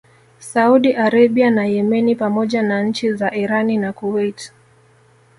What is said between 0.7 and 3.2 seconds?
Arabia na Yemeni pamoja na nchi